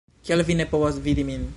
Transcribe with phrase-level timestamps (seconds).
[0.29, 1.49] Kial vi ne povas vidi min?